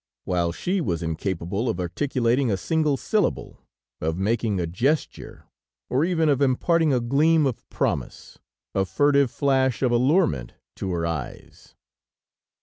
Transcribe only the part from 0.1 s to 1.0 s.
While she